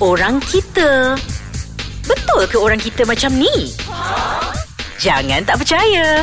[0.00, 1.16] orang kita.
[2.06, 3.72] Betul ke orang kita macam ni?
[5.00, 6.22] Jangan tak percaya.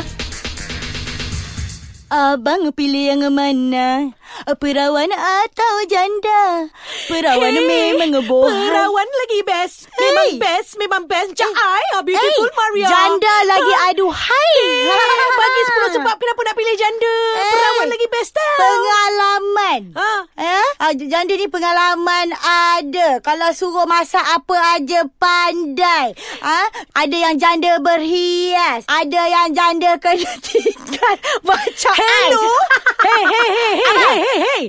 [2.08, 4.14] Abang pilih yang mana?
[4.44, 6.68] Perawan atau janda?
[7.08, 8.52] Perawan Hey, memang bohong.
[8.52, 9.88] Perawan lagi best.
[9.96, 10.36] Memang Hey.
[10.36, 10.70] best.
[10.76, 11.32] Memang best.
[11.32, 11.84] Macam I.
[11.96, 12.86] ah, Beautiful Eh, Maria.
[12.86, 14.56] Janda lagi aduhai.
[14.84, 17.16] Eh, bagi 10 sebab kenapa nak pilih janda.
[17.40, 17.48] Eh.
[17.48, 18.58] Perawan lagi best tau.
[18.60, 19.80] Pengalaman.
[19.96, 20.12] Ha?
[20.36, 20.68] Eh?
[20.76, 23.08] Ah, janda ni pengalaman ada.
[23.24, 26.12] Kalau suruh masak apa aja pandai.
[26.44, 28.84] Ah, ada yang janda berhias.
[28.84, 31.96] Ada yang janda kena tinggal bacaan.
[31.96, 32.44] Hello.
[33.00, 34.62] hey, hey, hey, hey, hey, hey, hey.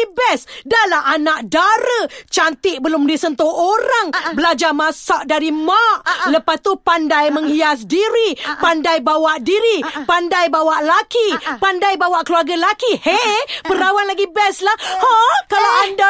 [0.00, 0.48] Lagi best.
[0.64, 2.08] Dah lah anak dara.
[2.32, 4.32] Cantik belum disentuh orang.
[4.32, 6.32] Belajar masak dari mak.
[6.32, 8.32] Lepas tu pandai menghias diri.
[8.64, 9.84] Pandai bawa diri.
[10.08, 11.36] Pandai bawa laki.
[11.60, 12.96] Pandai bawa keluarga laki.
[12.96, 14.72] Hey, perawan lagi best lah.
[14.80, 15.16] Ha?
[15.52, 16.09] Kalau anda nak tahu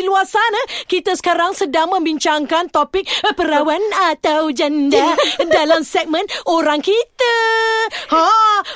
[0.00, 5.12] di luar sana, kita sekarang sedang membincangkan topik eh, perawan atau janda
[5.56, 7.36] dalam segmen orang kita.
[8.08, 8.24] Ha,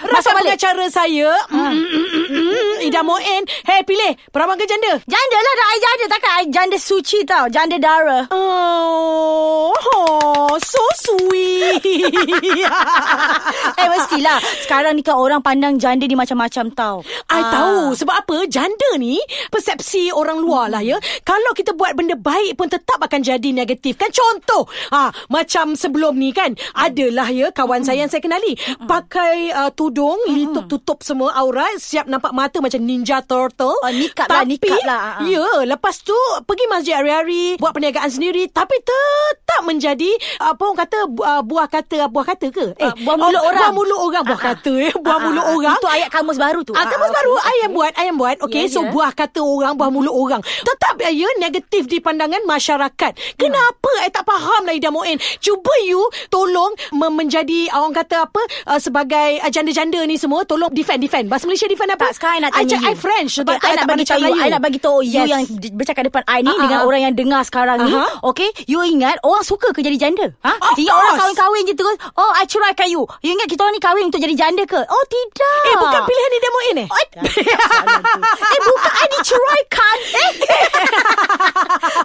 [0.05, 0.61] rasa balik.
[0.61, 3.49] pengacara saya, mm, mm, mm, mm, mm, Ida Moen.
[3.65, 5.01] Hey, pilih perawan ke janda?
[5.09, 6.05] Janda lah dah I janda.
[6.13, 7.49] Takkan janda suci tau.
[7.49, 8.29] Janda dara.
[8.29, 10.61] Oh, oh.
[13.81, 14.39] eh mestilah.
[14.65, 16.97] Sekarang ni kan orang pandang janda ni macam-macam tau.
[17.31, 17.51] I Ah.
[17.53, 19.21] tahu sebab apa janda ni
[19.53, 20.97] persepsi orang luar lah ya.
[21.23, 24.09] Kalau kita buat benda baik pun tetap akan jadi negatif kan.
[24.15, 24.65] Contoh,
[24.95, 30.17] ha macam sebelum ni kan adalah ya kawan saya yang saya kenali pakai uh, tudung
[30.31, 33.77] litup tutup semua aurat siap nampak mata macam ninja turtle.
[33.77, 35.27] Oh, nikab lah, Tapi, lah, ah.
[35.27, 36.17] Ya, lepas tu
[36.49, 41.84] pergi masjid hari-hari buat perniagaan sendiri tapi tetap menjadi apa orang kata uh, buah kata
[41.87, 42.67] buah kata ke?
[42.79, 43.61] Ah, buah mulut orang.
[43.61, 44.49] Buah mulut orang buah Ah, ah.
[44.53, 44.93] kata eh.
[44.95, 45.55] Buah Ah, ah, mulut ah.
[45.55, 45.77] orang.
[45.77, 46.73] Itu ayat kamus baru tu.
[46.73, 47.45] Ah, kamus Ah, baru okey.
[47.45, 48.37] I yang buat, I yang buat.
[48.41, 48.91] Okey, Ya, so ya.
[48.91, 50.41] buah kata orang, buah mulut orang.
[50.41, 53.13] Tetap ya, ya negatif di pandangan masyarakat.
[53.35, 55.19] Kenapa I tak faham lah Ida Moen?
[55.39, 61.01] Cuba you tolong menjadi orang kata apa uh, sebagai uh, janda-janda ni semua tolong defend
[61.01, 61.27] defend.
[61.27, 62.07] Bahasa Malaysia defend apa?
[62.07, 62.89] Tak, sekarang I nak I, tanya cakap you.
[62.89, 63.33] I French.
[63.35, 65.29] Sebab okay, I nak bagi tahu you, I nak bagi tahu you Yes.
[65.29, 66.87] yang di- bercakap depan I ni Ah, dengan ah.
[66.87, 67.93] orang yang dengar sekarang ni.
[67.93, 68.23] Aha.
[68.25, 70.31] Okay, you ingat orang suka ke jadi janda?
[70.41, 70.53] Ha?
[70.75, 71.21] Ingat orang course.
[71.25, 73.03] kahwin-kahwin je terus, oh I ceraikan you.
[73.21, 74.79] You ingat kita orang ni kahwin untuk jadi janda ke?
[74.79, 75.63] Oh tidak.
[75.67, 76.89] Eh, bukan pilihan Ida Moen eh?
[76.89, 77.07] Eh,
[78.35, 79.97] eh bukan I diceraikan.
[80.15, 80.31] Eh.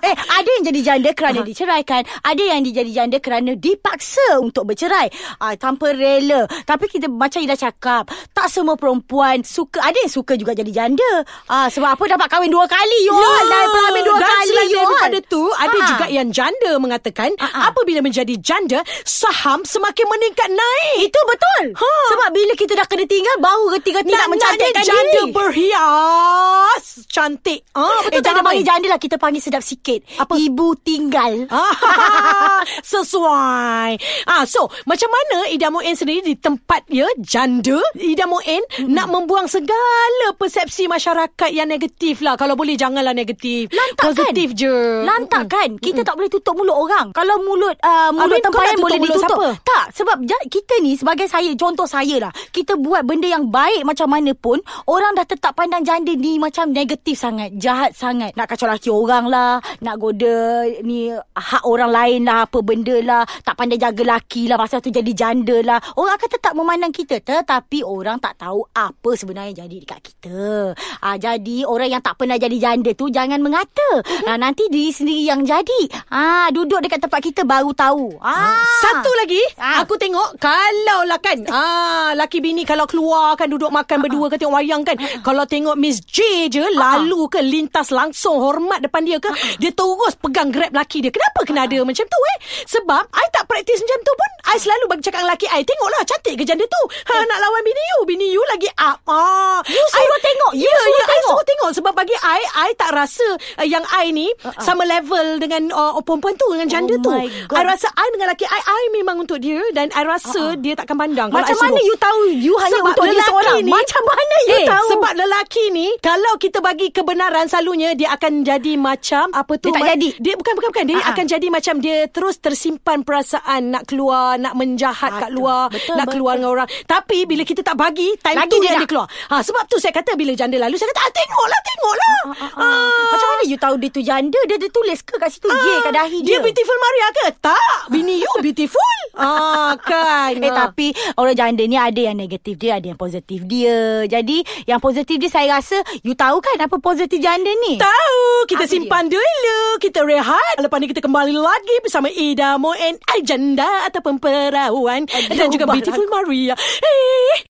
[0.10, 5.08] eh, ada yang jadi janda kerana diceraikan, ada yang jadi janda kerana dipaksa untuk bercerai
[5.40, 6.46] ah, tanpa rela.
[6.64, 11.12] Tapi kita macam Ida cakap, tak semua perempuan suka, ada yang suka juga jadi janda.
[11.48, 13.46] Ah, sebab apa dapat kahwin dua kali you all.
[13.46, 14.20] Dah pengalaman dua Ya.
[14.20, 14.86] dan kali selain you all.
[14.90, 15.88] daripada tu Ada Ha.
[15.88, 17.72] juga yang janda mengatakan ha.
[17.72, 20.96] Apabila menjadi janda Saham semakin meningkat naik.
[21.06, 21.64] Itu betul.
[21.76, 21.92] Ha.
[22.10, 25.32] Sebab bila kita dah kena tinggal, baru reti-reti nak, Nak mencantikkan janda diri.
[25.32, 26.84] berhias.
[27.06, 27.60] Cantik.
[27.72, 30.00] Ah, Eh, Betul jangan tak panggil janda lah Kita panggil sedap sikit.
[30.18, 30.34] Apa?
[30.36, 31.50] Ibu tinggal.
[32.86, 33.90] Sesuai.
[34.26, 37.80] Ah, So Macam mana Ida Moen sendiri Di tempat ya Janda?
[37.96, 38.88] Ida Moen mm-hmm.
[38.90, 42.36] Nak membuang segala Persepsi masyarakat Yang negatif lah.
[42.36, 43.72] Kalau boleh janganlah negatif.
[43.72, 44.60] Lantak Positif kan?
[44.60, 44.76] je.
[45.04, 47.12] Lantak kan Kita tak boleh tutup mulut orang.
[47.12, 49.38] Kalau mulut uh, Mulut tempayan boleh ditutup.
[49.38, 49.49] siapa?
[49.64, 52.32] Tak Sebab kita ni Sebagai saya Contoh saya lah.
[52.50, 56.70] Kita buat benda yang baik Macam mana pun Orang dah tetap pandang janda ni Macam
[56.70, 58.34] negatif sangat Jahat sangat.
[58.36, 63.24] Nak kacau laki orang lah Nak goda Ni Hak orang lain lah Apa benda lah.
[63.46, 65.80] Tak pandai jaga laki lah Pasal tu jadi janda lah.
[65.96, 70.74] Orang akan tetap memandang kita Tetapi orang tak tahu Apa sebenarnya jadi dekat kita.
[71.02, 74.02] Ah, Jadi orang yang tak pernah jadi janda tu Jangan mengata.
[74.26, 75.82] Ah, Nanti diri sendiri yang jadi.
[76.10, 78.18] Ah, Duduk dekat tempat kita Baru tahu.
[78.22, 78.64] Ah.
[78.82, 79.82] Satu lagi Ah.
[79.82, 84.36] Aku tengok Kalau lah kan ah, Laki bini kalau keluar kan Duduk makan berdua ke
[84.36, 89.18] Tengok wayang kan Kalau tengok Miss J je Lalu ke Lintas langsung Hormat depan dia
[89.18, 91.10] ke Dia terus pegang grab laki dia.
[91.10, 92.38] Kenapa kena ada macam tu eh?
[92.66, 94.32] Sebab I tak praktis macam tu pun.
[94.46, 96.82] I selalu bagi cakap dengan laki I Tengoklah cantik ke janda tu?
[97.06, 98.98] Ha, Nak lawan bini you Bini you lagi up.
[99.06, 99.60] Ah.
[99.66, 100.52] You suruh tengok.
[100.54, 101.30] You Ya suruh I tengok.
[101.30, 101.70] suruh tengok.
[101.76, 104.28] Sebab bagi I I tak rasa uh, Yang I ni
[104.60, 107.12] Sama level dengan uh, Perempuan tu Dengan janda Oh tu.
[107.12, 107.56] God.
[107.56, 110.96] I rasa I dengan lelaki I I memang untuk dia Dan I rasa Dia takkan
[110.96, 111.68] pandang Macam suruh.
[111.68, 114.88] mana you tahu You hanya Sebab untuk dia seorang ni, Macam mana you eh, tahu
[114.90, 119.76] Sebab lelaki ni Kalau kita bagi kebenaran Selalunya Dia akan jadi macam Apa tu Dia
[119.76, 120.10] tak ma- jadi.
[120.18, 121.12] Dia bukan bukan bukan Dia ah.
[121.12, 125.38] akan jadi macam Dia terus tersimpan perasaan Nak keluar Nak menjahat kat Betul.
[125.38, 126.14] luar Betul, Nak betul.
[126.16, 129.08] keluar dengan orang Tapi bila kita tak bagi Time Lagi tu dia dia, dia keluar
[129.28, 132.62] ha, Sebab tu saya kata Bila janda lalu Saya kata ah, tengoklah Tengoklah Ah, ah,
[132.62, 133.10] ah.
[133.10, 134.40] Macam mana you tahu dia tu janda?
[134.44, 136.30] Dia ada tulis ke kat situ J kat dahi dia?
[136.30, 137.26] Dia beautiful Maria ke?
[137.40, 137.80] Tak.
[137.90, 138.94] Bini you beautiful.
[139.20, 140.34] Ah, kan.
[140.40, 140.88] Eh tapi
[141.20, 144.08] orang janda ni ada yang negatif dia, ada yang positif dia.
[144.08, 147.76] Jadi yang positif dia saya rasa you tahu kan apa positif janda ni?
[147.80, 149.60] Tahu, kita Apa simpan dulu.
[149.84, 150.56] Kita rehat.
[150.62, 155.04] Lepas ni kita kembali lagi bersama Ida Moen Ajanda ataupun perawan.
[155.06, 156.56] Aduh, dan juga Beautiful Maria.
[156.56, 157.49] Eh,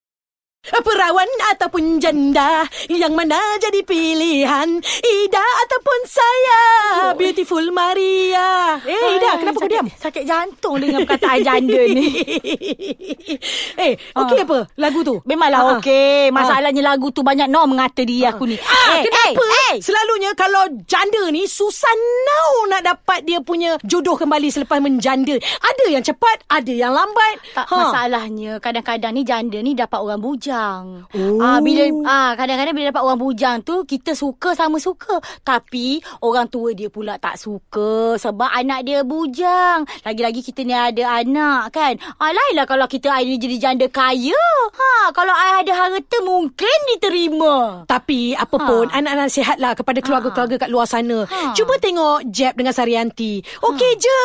[0.59, 4.67] Perawan ataupun janda Yang mana jadi pilihan
[5.00, 6.61] Ida ataupun saya
[7.15, 9.88] Beautiful Maria Eh Ida kenapa kau sakit, diam?
[9.89, 12.11] Sakit jantung dengan perkataan janda ni.
[13.88, 14.44] eh okey Ah.
[14.44, 15.15] apa lagu tu?
[15.23, 15.71] Memanglah Ah.
[15.77, 16.27] okey.
[16.29, 18.56] Masalahnya lagu tu banyak no mengata diri aku ni.
[18.59, 19.39] Ah, Eh, kenapa?
[19.39, 19.75] eh, eh.
[19.79, 21.91] Selalunya kalau janda ni susah
[22.21, 25.35] now nak dapat dia punya jodoh kembali selepas menjanda.
[25.39, 27.39] Ada yang cepat, ada yang lambat.
[27.53, 27.75] Tak ha.
[27.79, 30.19] masalahnya kadang-kadang ni janda ni dapat orang
[30.50, 31.06] bujang.
[31.07, 31.38] Oh.
[31.40, 35.13] Ah bila ah kadang-kadang bila dapat orang bujang tu kita suka sama suka
[35.46, 39.86] tapi orang tua dia pula tak suka sebab anak dia bujang.
[40.01, 41.94] Lagi-lagi kita ni ada anak kan.
[42.18, 44.34] Ah lainlah kalau kita ada jadi janda kaya.
[44.72, 47.86] Ha kalau I ada harta mungkin diterima.
[47.86, 48.66] Tapi apa Ha.
[48.66, 51.24] pun anak-anak sihatlah kepada keluarga-keluarga kat luar sana.
[51.24, 51.54] Ha.
[51.54, 53.40] Cuba tengok Jeb dengan Sarianti.
[53.62, 54.24] Okey je.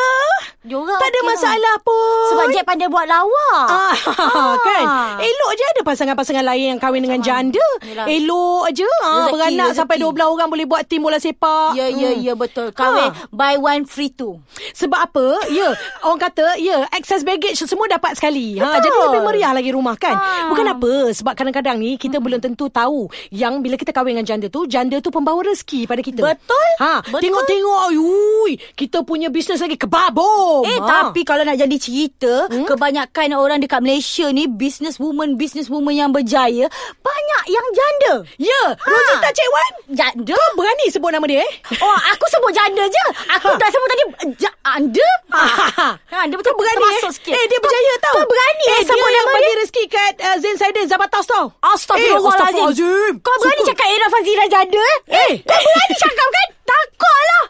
[0.64, 1.28] Diorang tak ada okey lah.
[1.30, 2.24] masalah pun.
[2.32, 3.66] Sebab Jack pandai buat lawak.
[3.68, 4.56] Ah, Ah.
[4.66, 4.84] kan
[5.20, 5.82] Elok je ada
[6.16, 8.06] pasangan-pasangan lain Yang kahwin dengan janda Yelah.
[8.06, 9.78] Elok je ah, Rezeki, Beranak rezeki.
[9.78, 12.22] sampai 12 orang Boleh buat tim bola sepak Ya, ya, Hmm.
[12.22, 12.70] ya betul.
[12.70, 13.26] Kahwin Ha.
[13.30, 14.38] buy one free two.
[14.72, 15.26] Sebab apa?
[15.48, 18.56] Ya, orang kata, ya, access baggage semua dapat sekali.
[18.56, 20.14] Ha, jadi lebih meriah lagi rumah kan?
[20.14, 20.48] Ha.
[20.48, 24.46] Bukan apa, sebab kadang-kadang ni kita belum tentu tahu yang bila kita kahwin dengan janda
[24.46, 26.22] tu, janda tu pembawa rezeki pada kita.
[26.22, 26.68] Betul.
[26.78, 27.20] Ha, Betul.
[27.22, 30.64] tengok-tengok, ayui, kita punya bisnes lagi kebabom.
[30.64, 30.86] Eh ha.
[31.04, 32.66] tapi kalau nak jadi cerita hmm?
[32.66, 36.66] Kebanyakan orang dekat Malaysia ni Business woman Business woman yang berjaya
[36.98, 38.88] Banyak yang janda Ya, Ha.
[38.88, 39.72] Rosita Cik Wan.
[39.94, 41.52] Janda Kau berani sebut nama dia eh?
[41.78, 44.04] Oh aku sebut janda je Aku dah sebut tadi
[44.36, 45.88] Janda ha,
[46.24, 47.14] Dia betul berani termasuk eh?
[47.14, 48.14] sikit Eh, dia berjaya kau, tau.
[48.16, 50.86] Kau berani eh, eh, sebut dia yang nama bagi dia rezeki kat uh, Zain Saidin
[50.86, 51.52] Zabatas tau.
[51.60, 52.64] Astaghfirullahalazim.
[52.64, 53.12] Eh, Astaghfirullahalazim.
[53.20, 53.70] Kau berani Suka.
[53.70, 54.98] cakap Era Fazira janda eh?
[55.12, 55.32] Eh.
[55.42, 57.42] Kau berani cakap kan Takutlah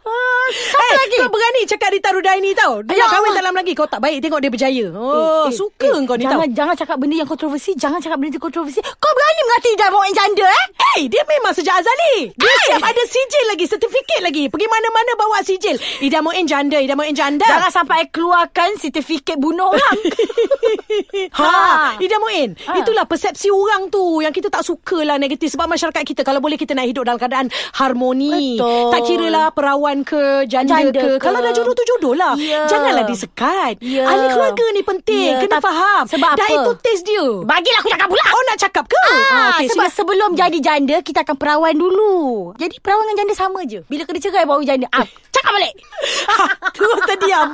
[0.51, 1.61] Siapa eh, lagi Kau berani
[2.35, 2.75] Rita Rudaini tau.
[2.83, 3.73] Dia Ya nak kahwin dalam lagi.
[3.75, 4.87] Kau tak baik tengok dia berjaya.
[4.91, 6.57] Oh suka kau ni jangan, tau.
[6.57, 8.81] Jangan cakap benda yang kontroversi Jangan cakap benda yang kontroversi.
[8.83, 10.65] Kau berani mengati dah mau janda eh?
[10.95, 12.59] Eh dia memang sejak azali Dia Eh.
[12.67, 14.45] siap ada sijil lagi Sertifikat lagi.
[14.49, 15.77] Pergi mana-mana bawa sijil.
[16.01, 17.45] Ida Muin janda Ida Muin janda.
[17.45, 19.97] Jangan sampai keluarkan sertifikat bunuh orang.
[21.35, 22.81] Ha, Ida Muin Ha.
[22.81, 25.53] Itulah persepsi orang tu Yang kita tak suka lah negatif.
[25.53, 28.57] Sebab masyarakat kita Kalau boleh kita nak hidup dalam keadaan harmoni.
[28.57, 28.91] Betul.
[28.91, 31.11] Tak kira lah perawan ke Janda, Janda ke.
[31.19, 31.21] ke.
[31.21, 32.61] Kalau dah jodoh tu jodoh lah Ya.
[32.67, 34.05] Janganlah disekat Ya.
[34.05, 36.57] Ahli keluarga ni penting Ya, Kena tapi- faham sebab Dan apa?
[36.57, 38.25] itu taste dia Bagilah aku cakap pula.
[38.27, 39.05] Oh nak cakap ke?
[39.07, 39.97] Ah, okey, sebab sila.
[40.03, 42.15] sebelum jadi janda kita akan perawan dulu.
[42.59, 43.85] Jadi perawan dengan janda sama je.
[43.87, 44.87] Bila kena cerai baru janda.
[44.91, 45.75] Ah, cakap balik.
[46.77, 47.49] Terus terdiam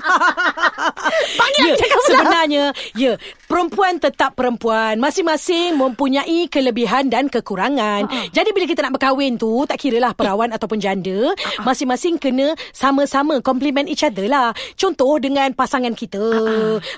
[1.40, 2.00] Panggil ya, aku cakap.
[2.08, 2.64] Sebenarnya
[2.96, 3.12] Ya
[3.46, 8.32] Perempuan tetap perempuan Masing-masing mempunyai kelebihan dan kekurangan Ha.
[8.32, 11.62] Jadi bila kita nak berkahwin tu Tak kiralah perawan ataupun janda Ha.
[11.66, 16.22] Masing-masing kena Sama-sama Compliment each other lah Contoh dengan pasangan kita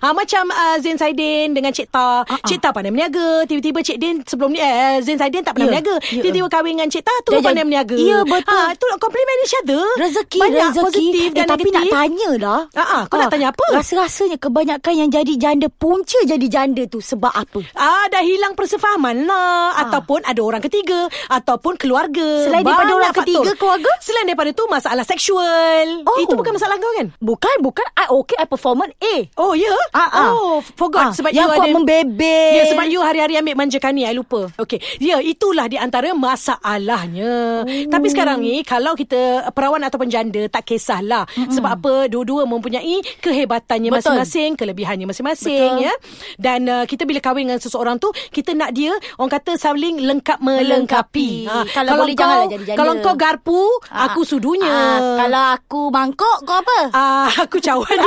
[0.00, 4.16] ha, Macam uh, Zain Saidin Dengan Cik Ta Cik Ta pandai meniaga Tiba-tiba Cik Din
[4.22, 6.20] Sebelum ni eh, Zain Saidin tak pernah Ya, meniaga ya.
[6.20, 8.52] Tiba-tiba kahwin dengan Cik Ta Tu Dia pandai meniaga Ya, betul.
[8.52, 10.84] ha, Tu compliment each other Rezeki, Banyak rezeki.
[10.84, 12.60] positif eh, dan tapi nak negatif tanya lah.
[12.74, 13.66] Ah, ah, kau nak tanya apa?
[13.78, 17.60] Rasa-rasanya kebanyakan yang jadi janda punca jadi janda tu sebab apa?
[17.78, 19.76] Ah, dah hilang persefahaman lah.
[19.76, 19.86] Ah.
[19.86, 21.06] Ataupun ada orang ketiga.
[21.30, 22.48] Ataupun keluarga.
[22.48, 23.90] Selain daripada Banyak orang ketiga, keluarga?
[24.02, 26.02] Selain daripada tu, masalah seksual.
[26.02, 26.18] Oh.
[26.18, 27.08] Itu bukan masalah kau kan?
[27.22, 27.86] Bukan, bukan.
[27.94, 29.14] I okay, I performance A.
[29.38, 29.72] Oh, ya?
[29.94, 30.28] Ah, ah.
[30.34, 31.12] Oh, forgot.
[31.12, 31.74] Ah, sebab yang you kau ada...
[31.76, 32.50] membebel.
[32.58, 34.02] Ya, sebab you hari-hari ambil manjakan ni.
[34.02, 34.50] I lupa.
[34.58, 34.81] Okey.
[34.98, 37.62] Ya, itulah di antara masalahnya.
[37.62, 37.88] Oh.
[37.88, 39.20] Tapi sekarang ni, kalau kita
[39.50, 41.24] perawan ataupun janda, tak kisahlah.
[41.28, 41.52] Mm-hmm.
[41.52, 41.94] Sebab apa?
[42.06, 43.98] Dua-dua mempunyai kehebatannya Betul.
[44.18, 45.72] masing-masing, kelebihannya masing-masing.
[45.78, 45.86] Betul.
[45.86, 45.94] ya.
[46.36, 50.38] Dan uh, kita bila kahwin dengan seseorang tu, kita nak dia, orang kata saling lengkap
[50.38, 51.46] melengkapi.
[51.46, 51.72] Ha, Melengkapi.
[51.72, 52.78] Kalau boleh, janganlah jadi janda.
[52.78, 54.66] Kalau kau garpu, Ah, aku sudunya.
[54.68, 56.78] Ah, kalau aku mangkuk, kau apa?
[56.90, 57.98] Ah, aku cawan.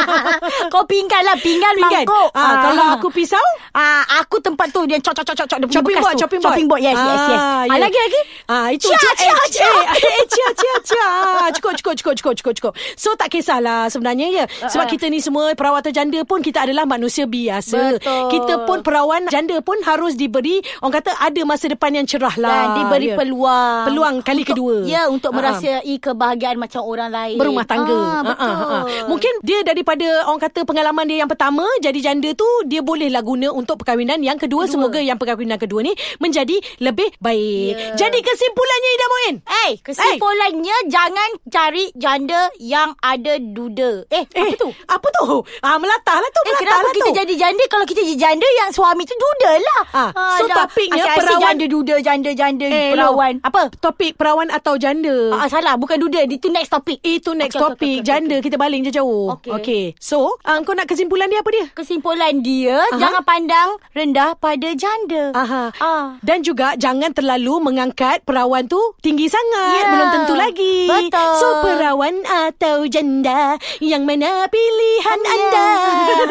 [0.72, 2.04] kau pinggan lah, pinggan, Pinggan.
[2.04, 2.28] mangkuk.
[2.32, 3.42] Ah, kalau aku pisau,
[3.72, 6.20] Ah, aku tempat tu dia cocok cocok cocok dia punya bekas board, tu.
[6.22, 6.52] chopping board.
[6.52, 6.80] Chopping board.
[6.80, 7.36] Yes, yes, yes.
[7.36, 7.82] Ah, Ah, ya.
[7.82, 8.20] lagi lagi.
[8.46, 9.66] Ah, itu Cia, cia, cia, eh, cia.
[9.66, 11.06] Eh, eh, cia, cia.
[11.36, 12.72] Ah, Cukup cukup, cukup, cukup, cukup, cukup.
[12.94, 14.44] So tak kisahlah sebenarnya ya.
[14.62, 14.88] Sebab Ah.
[14.88, 17.98] kita ni semua perawan atau janda pun kita adalah manusia biasa.
[17.98, 18.22] Betul.
[18.30, 22.54] Kita pun perawan janda pun harus diberi orang kata ada masa depan yang cerah lah.
[22.56, 23.16] Dan diberi Ya.
[23.16, 23.84] peluang.
[23.84, 24.74] Peluang kali untuk, kedua.
[24.84, 25.40] Ya, untuk Ha-ha.
[25.58, 27.36] merasai kebahagiaan macam orang lain.
[27.36, 28.52] Berumah tangga Ah, betul.
[28.52, 28.78] ha, ha.
[29.06, 33.48] Mungkin dia daripada Orang kata pengalaman dia yang pertama Jadi janda tu Dia bolehlah guna
[33.50, 34.70] Untuk perkahwinan yang kedua, Kedua.
[34.70, 37.44] Semoga yang perkahwinan kedua ni Menjadi lebih baik
[37.76, 37.92] Ya.
[37.96, 39.34] Jadi kesimpulannya Ida Moin
[39.64, 44.04] Eh, kesimpulannya jangan cari janda yang ada duda.
[44.08, 44.68] Eh, Eh, apa tu?
[44.86, 45.24] Apa tu?
[45.60, 47.16] Ah, melatah lah tu Eh, melatah kenapa lah kita tu.
[47.16, 49.82] jadi janda kalau kita jadi janda yang suami tu duda lah.
[49.92, 53.34] Ah, so topiknya perawan- janda duda, janda-janda Eh, perawan.
[53.34, 53.62] Lo, apa?
[53.74, 56.24] Topik perawan atau janda Ah, salah, bukan duda.
[56.24, 56.98] Itu next topic.
[57.00, 59.52] Itu next okey, topik okey, okey, Janda kita baling je jauh Okey.
[59.52, 59.84] okay.
[59.98, 61.66] So uh, Kau nak kesimpulan dia apa dia?
[61.72, 62.98] Kesimpulan dia, Aha.
[62.98, 65.30] jangan pandang rendah pada janda.
[65.32, 65.64] Aha.
[65.72, 65.85] Ah.
[66.22, 69.82] Dan juga jangan terlalu mengangkat perawan tu tinggi sangat.
[69.82, 69.88] Ya.
[69.94, 70.76] Belum tentu lagi.
[70.88, 71.32] Betul.
[71.38, 75.68] So perawan atau janda yang mana pilihan anda?
[75.76, 76.25] Okey,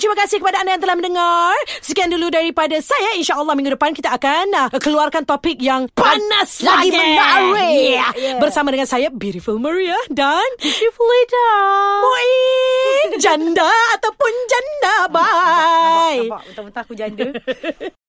[0.00, 1.54] terima kasih kepada anda yang telah mendengar.
[1.78, 3.20] Sekian dulu daripada saya.
[3.20, 6.96] InsyaAllah minggu depan kita akan uh, keluarkan topik yang panas Lagi lagi.
[6.96, 8.00] menarik.
[8.00, 8.10] Yeah.
[8.16, 8.38] Yeah.
[8.40, 11.50] Bersama dengan saya Beautiful Maria dan Beautiful Ida.
[12.00, 13.08] Muin.
[13.20, 14.94] Janda ataupun janda.
[15.12, 15.20] Bye.
[15.20, 16.40] Nampak, nampak.
[16.48, 17.26] Mentah-mentah aku janda.